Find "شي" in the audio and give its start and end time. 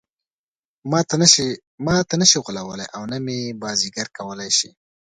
2.29-2.37, 4.57-4.69